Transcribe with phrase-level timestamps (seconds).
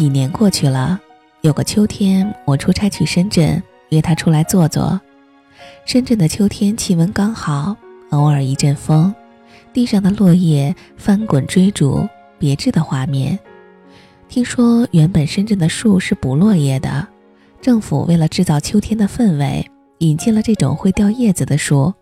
[0.00, 0.98] 几年过去了，
[1.42, 4.98] 有个秋天，我出差去深圳，约他出来坐坐。
[5.84, 7.76] 深圳的秋天气温刚好，
[8.08, 9.14] 偶尔一阵风，
[9.74, 12.08] 地上的落叶翻滚追逐，
[12.38, 13.38] 别致的画面。
[14.26, 17.06] 听说原本深圳的树是不落叶的，
[17.60, 21.92] 政府为了制造秋天的氛围，引进了这种会掉叶子的树，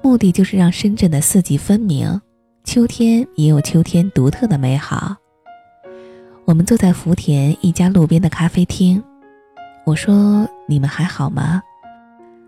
[0.00, 2.18] 目的就是让深圳的四季分明，
[2.64, 5.14] 秋天也有秋天独特的美好。
[6.46, 9.02] 我们坐在福田一家路边的咖啡厅，
[9.84, 11.60] 我说：“你们还好吗？”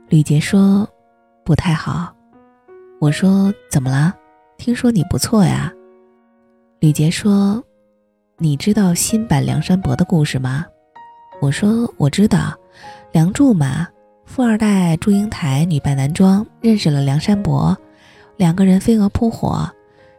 [0.09, 0.89] 吕杰说
[1.45, 2.15] ：“不太好。”
[3.01, 4.15] 我说：“怎么了？
[4.57, 5.73] 听说你不错呀。”
[6.79, 7.61] 吕杰说
[8.39, 10.65] ：“你知道新版梁山伯的故事吗？”
[11.43, 12.57] 我说：“我知道，
[13.11, 13.89] 梁祝嘛，
[14.25, 17.77] 富二代祝英台女扮男装认识了梁山伯，
[18.37, 19.69] 两个人飞蛾扑火，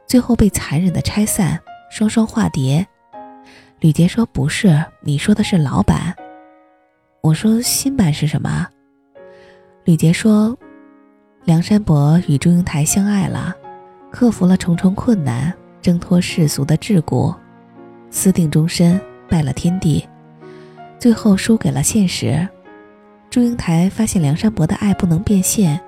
[0.05, 1.57] 最后被残忍的拆散，
[1.89, 2.85] 双双化蝶。”
[3.79, 6.13] 吕杰说：“不是，你说的是老版。”
[7.23, 8.67] 我说：“新版是什么？”
[9.85, 10.57] 吕杰说
[11.45, 13.55] ：“梁山伯与祝英台相爱了，
[14.11, 17.33] 克服了重重困难，挣脱世俗的桎梏，
[18.09, 20.05] 私定终身，拜了天地，
[20.99, 22.45] 最后输给了现实。
[23.29, 25.79] 祝英台发现梁山伯的爱不能变现，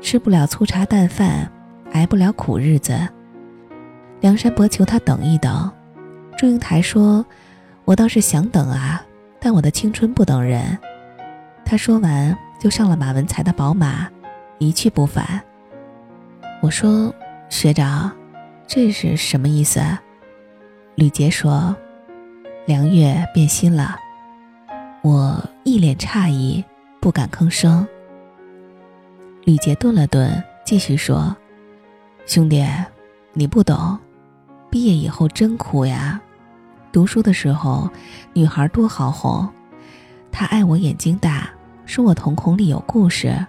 [0.00, 1.52] 吃不了粗茶淡饭，
[1.92, 2.98] 挨不了苦日子。
[4.22, 5.70] 梁山伯求他等一等。”
[6.36, 7.24] 祝英台说
[7.86, 9.02] ：“我倒是想等啊，
[9.40, 10.78] 但我的青春不等人。”
[11.64, 14.06] 他说完就上了马文才的宝马，
[14.58, 15.42] 一去不返。
[16.60, 17.12] 我说
[17.48, 18.14] ：“学长，
[18.66, 19.80] 这是什么意思？”
[20.94, 21.74] 吕杰说
[22.66, 23.96] ：“梁月变心了。”
[25.02, 26.62] 我一脸诧异，
[27.00, 27.86] 不敢吭声。
[29.44, 31.34] 吕杰顿了顿，继续说
[32.26, 32.66] ：“兄弟，
[33.32, 33.98] 你不懂，
[34.68, 36.20] 毕业以后真苦呀。”
[36.96, 37.90] 读书的时候，
[38.32, 39.46] 女孩多好哄。
[40.32, 41.50] 她爱我眼睛大，
[41.84, 43.46] 说我瞳孔里有故事。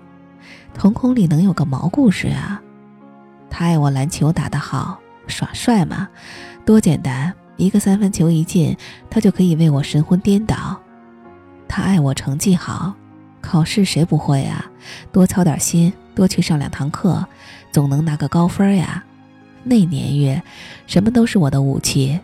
[0.73, 2.61] 瞳孔里能有个毛故事啊？
[3.49, 6.09] 她爱我篮球打得好，耍帅嘛，
[6.65, 8.75] 多简单，一个三分球一进，
[9.09, 10.77] 她就可以为我神魂颠倒。
[11.69, 12.93] 她爱我成绩好，
[13.39, 14.65] 考试谁不会啊？
[15.13, 17.25] 多操点心，多去上两堂课，
[17.71, 19.05] 总能拿个高分呀。
[19.63, 20.43] 那年月，
[20.85, 22.19] 什么都是我的武器。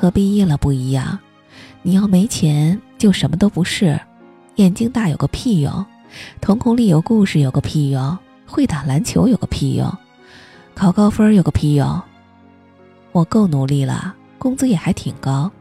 [0.00, 1.18] 和毕业了不一样，
[1.82, 4.00] 你要没钱就什么都不是。
[4.54, 5.84] 眼睛大有个屁用，
[6.40, 8.16] 瞳孔里有故事有个屁用，
[8.46, 9.92] 会打篮球有个屁用，
[10.74, 12.00] 考高分有个屁用。
[13.12, 15.52] 我够努力了，工资也还挺高。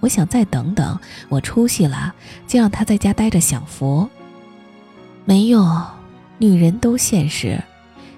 [0.00, 0.98] 我想再等等，
[1.30, 2.14] 我出息了，
[2.46, 4.06] 就让他在家待着享福。
[5.24, 5.66] 没用，
[6.36, 7.58] 女人都现实。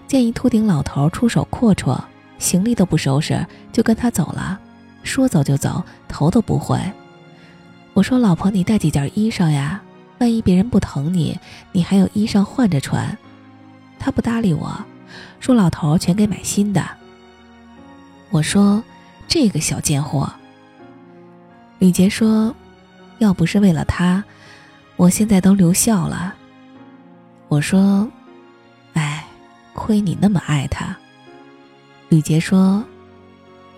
[0.08, 1.96] 见一秃顶老头出手阔绰，
[2.40, 4.58] 行李都不收拾就跟他走了。
[5.02, 6.78] 说走就走，头都不回。
[7.92, 9.80] 我说：“老婆，你带几件衣裳呀？
[10.18, 11.38] 万一别人不疼你，
[11.72, 13.16] 你还有衣裳换着穿。”
[13.98, 14.72] 他不搭理我，
[15.40, 16.86] 说：“老头全给买新的。”
[18.30, 18.82] 我说
[19.26, 20.30] ：“这个小贱货。”
[21.80, 22.54] 吕杰说
[23.18, 24.22] ：“要不是为了他，
[24.96, 26.34] 我现在都留校了。”
[27.48, 28.08] 我说
[28.94, 29.24] ：“哎，
[29.74, 30.96] 亏你那么爱他。”
[32.08, 32.84] 吕杰说：“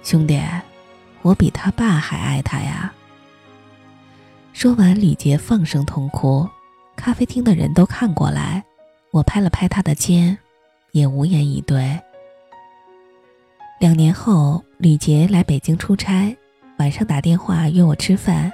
[0.04, 0.39] 兄弟。”
[1.22, 2.93] 我比他爸还爱他呀！
[4.53, 6.49] 说完，李杰放声痛哭，
[6.97, 8.62] 咖啡厅的人都看过来，
[9.12, 10.37] 我拍了拍他的肩，
[10.91, 11.99] 也无言以对。
[13.78, 16.37] 两年后，李杰来北京出差，
[16.78, 18.53] 晚上打电话约我吃饭，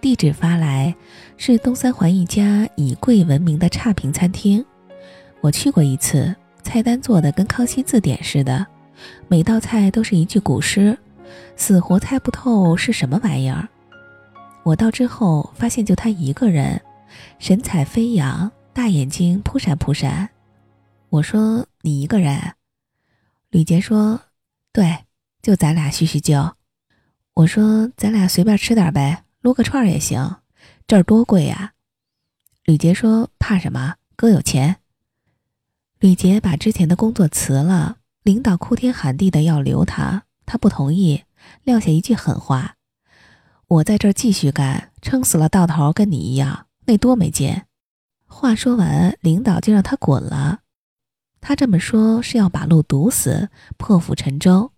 [0.00, 0.94] 地址发来
[1.36, 4.64] 是东三环一家以贵闻名的差评餐厅，
[5.40, 8.66] 我去过一次，菜单做的跟康熙字典似的，
[9.28, 10.98] 每道菜都是一句古诗。
[11.56, 13.68] 死活猜不透是什么玩意儿。
[14.64, 16.80] 我到之后发现，就他一个人，
[17.38, 20.30] 神采飞扬，大眼睛扑闪扑闪。
[21.08, 22.54] 我说：“你一个人？”
[23.50, 24.20] 吕杰说
[24.72, 25.04] ：“对，
[25.42, 26.54] 就咱俩叙叙旧。”
[27.34, 30.36] 我说：“咱俩随便吃点呗，撸个串也行。
[30.86, 31.72] 这儿多贵呀。”
[32.64, 33.96] 吕杰说：“怕什么？
[34.16, 34.76] 哥有钱。”
[35.98, 40.22] 吕杰把之前的工作辞了，领导哭天喊地的要留他。
[40.46, 41.22] 他不同意，
[41.64, 42.76] 撂下一句狠话
[43.68, 47.62] ：“我在这儿继续干，撑死了到头跟你一样，那多没劲。”
[48.26, 50.60] 话说完，领导就让他滚了。
[51.40, 54.72] 他这么说是要把路堵死，破釜沉舟，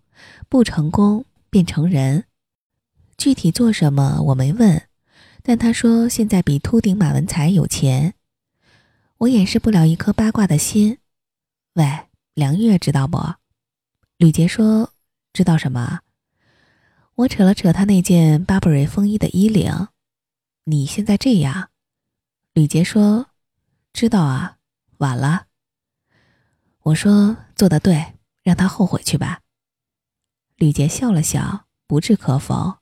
[0.49, 2.25] 不成功便成仁。
[3.17, 4.81] 具体做什么我没问，
[5.41, 8.13] 但他说现在比秃顶马文才有钱。
[9.19, 10.97] 我掩饰不了一颗八卦的心。
[11.73, 13.17] 喂，梁月知道不？
[14.17, 14.91] 吕杰说。
[15.33, 15.99] 知道什么？
[17.15, 19.87] 我扯了扯他那件巴布瑞风衣的衣领。
[20.65, 21.69] 你现在这样，
[22.53, 23.27] 吕杰说
[23.93, 24.57] ：“知道啊，
[24.97, 25.45] 晚了。”
[26.83, 29.39] 我说：“做的对，让他后悔去吧。”
[30.57, 32.79] 吕杰笑了笑，不置可否，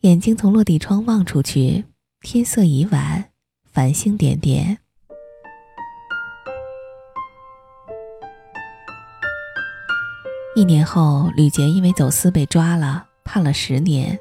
[0.00, 1.86] 眼睛从落地窗望出去，
[2.20, 3.32] 天色已晚，
[3.64, 4.80] 繁星点点。
[10.54, 14.18] 一年后，吕杰因为走私被抓了，判了十年。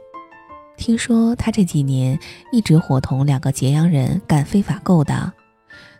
[0.77, 2.17] 听说他这几年
[2.51, 5.33] 一直伙同两个揭阳人干非法勾当。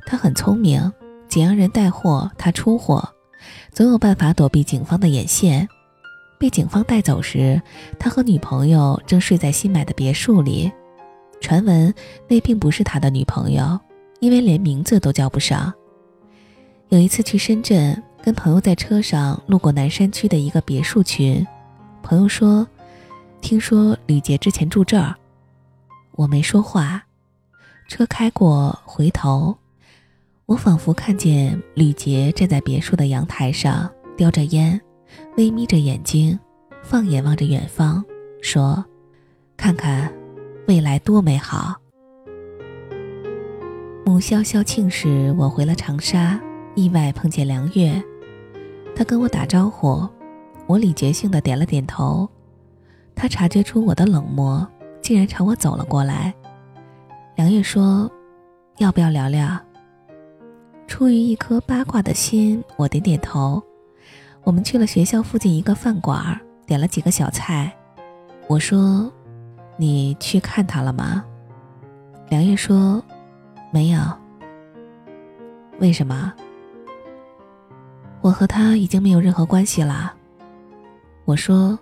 [0.05, 0.93] 他很聪明，
[1.27, 3.09] 揭阳人带货，他出货，
[3.71, 5.67] 总有办法躲避警方的眼线。
[6.37, 7.59] 被警方带走时，
[7.97, 10.71] 他和女朋友正睡在新买的别墅里。
[11.41, 11.91] 传闻
[12.27, 13.79] 那并不是他的女朋友，
[14.19, 15.73] 因为连名字都叫不上。
[16.89, 18.03] 有一次去深圳。
[18.21, 21.47] 跟朋友在车上路过南山区的一个别墅群，
[22.03, 22.67] 朋友说
[23.41, 25.15] ：“听说吕杰之前住这儿。”
[26.13, 27.03] 我没说话。
[27.87, 29.57] 车开过，回头，
[30.45, 34.79] 我仿佛看见吕杰站在别墅的阳台上，叼着烟，
[35.37, 36.37] 微眯着眼睛，
[36.83, 38.03] 放眼望着远方，
[38.41, 38.85] 说
[39.57, 40.13] ：“看看，
[40.67, 41.75] 未来多美好。”
[44.05, 46.39] 母萧萧庆时，我回了长沙。
[46.75, 48.01] 意外碰见梁月，
[48.95, 50.07] 他跟我打招呼，
[50.67, 52.29] 我礼节性的点了点头。
[53.19, 54.65] 他察觉出我的冷漠，
[55.01, 56.33] 竟然朝我走了过来。
[57.35, 58.09] 梁月说
[58.79, 59.59] ：“要不要聊聊？”
[60.87, 63.61] 出于一颗八卦的心，我点点头。
[64.45, 67.69] 我们去了学校附近一个饭馆，点了几个小菜。
[68.47, 69.11] 我说
[69.75, 71.21] ：“你去看他了吗？”
[72.31, 73.03] 梁月说
[73.69, 73.99] ：“没有。”
[75.79, 76.33] 为什么？
[78.21, 80.13] 我和他已经没有任何关系了。
[81.25, 81.77] 我说：“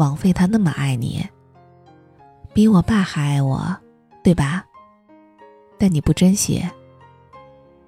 [0.00, 1.22] 枉费他那么爱你，
[2.54, 3.76] 比我爸还爱我，
[4.24, 4.64] 对吧？
[5.76, 6.64] 但你不珍惜。”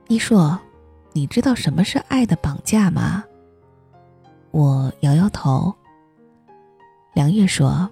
[0.08, 0.58] 一硕，
[1.14, 3.24] 你知道什么是爱的绑架吗？
[4.50, 5.74] 我摇摇头。
[7.14, 7.88] 梁月说：“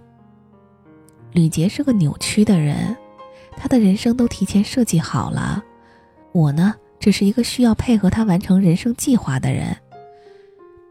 [1.32, 2.94] 吕杰是个扭曲的人，
[3.56, 5.64] 他的人生都提前设计好了。
[6.32, 9.74] 我呢？”只是一个需要配合他完成人生计划的人。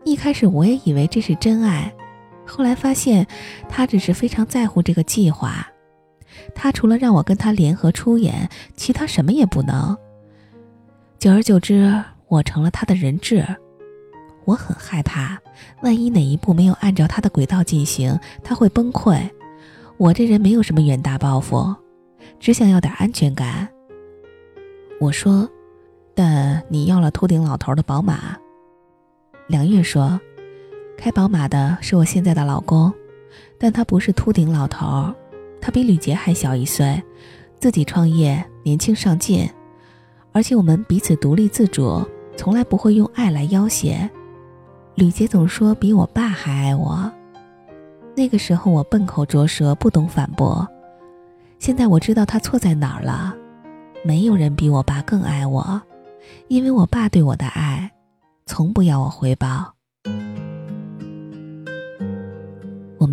[0.03, 1.93] 一开始我也以为这是真爱，
[2.49, 3.25] 后来发现
[3.69, 5.67] 他只是非常在乎这个计划。
[6.55, 9.95] 他除了让我跟他联合出演，其他什么也不能。
[11.17, 13.45] 久而久之，我成了他的人质。
[14.45, 15.37] 我很害怕，
[15.81, 19.17] 万一哪一步没有按照他的轨道进行，他会崩溃。
[19.97, 21.75] 我这人没有什么远大抱负，
[22.39, 23.69] 只想要点安全感。
[24.99, 25.49] 我说。
[26.15, 28.35] 但你要了秃顶老头的宝马。
[29.47, 30.19] 梁月说
[30.99, 32.93] ：“开宝马的是我现在的老公，
[33.57, 35.09] 但他不是秃顶老头，
[35.61, 37.01] 他比吕杰还小一岁，
[37.57, 39.49] 自己创业，年轻上进，
[40.33, 42.05] 而且我们彼此独立自主，
[42.35, 44.09] 从来不会用爱来要挟。
[44.95, 47.09] 吕杰总说比我爸还爱我，
[48.13, 50.67] 那个时候我笨口拙舌，不懂反驳。
[51.59, 53.33] 现在我知道他错在哪儿了，
[54.03, 55.81] 没有人比我爸更爱我。”
[56.49, 57.89] 因为我爸对我的爱，
[58.45, 59.78] 从不要我回报。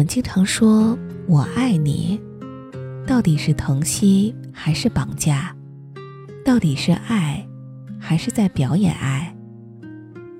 [0.07, 0.97] 经常说
[1.29, 2.21] “我爱你”，
[3.07, 5.55] 到底是疼惜还是绑架？
[6.45, 7.47] 到底是爱，
[7.99, 9.35] 还是在表演爱？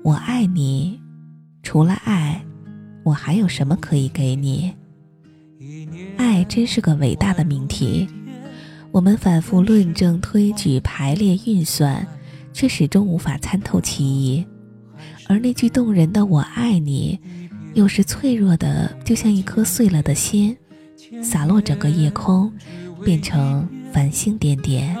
[0.03, 0.99] 我爱你，
[1.63, 2.43] 除了爱，
[3.03, 4.73] 我还有什么可以给你？
[6.17, 8.07] 爱真是个伟大的命题，
[8.91, 12.07] 我们反复论证、推举、排列、运算。
[12.53, 14.43] 却始终无法参透其意，
[15.27, 17.19] 而那句动人的“我爱你”，
[17.77, 20.57] 有时脆弱的，就像一颗碎了的心，
[21.21, 22.51] 洒落整个夜空，
[23.05, 24.97] 变成繁星点点。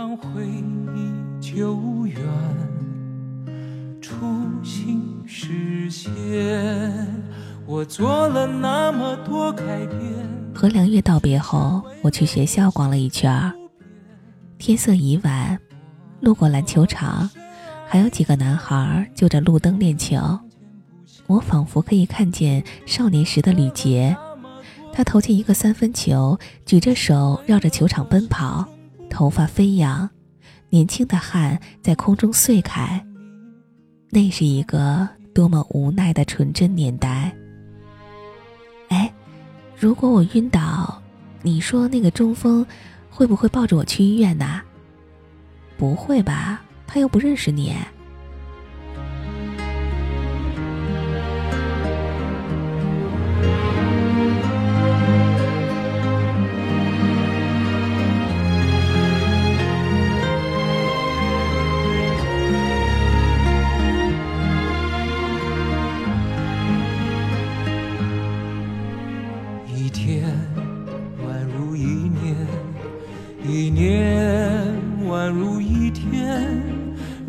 [7.65, 9.99] 我做了那么多改变
[10.53, 13.51] 和梁月道别后，我去学校逛了一圈，
[14.59, 15.57] 天色已晚，
[16.19, 17.27] 路过篮球场。
[17.87, 20.39] 还有几个男孩就着路灯练球，
[21.27, 24.15] 我仿佛可以看见少年时的吕杰，
[24.93, 28.65] 他投进一个三分球，举着手绕着球场奔跑，
[29.09, 30.09] 头发飞扬，
[30.69, 33.05] 年轻的汗在空中碎开。
[34.09, 37.35] 那是一个多么无奈的纯真年代。
[38.87, 39.13] 哎，
[39.77, 41.01] 如果我晕倒，
[41.41, 42.65] 你说那个中锋
[43.09, 44.61] 会不会抱着我去医院呢？
[45.77, 46.61] 不会吧。
[46.87, 47.75] 他又不认识你。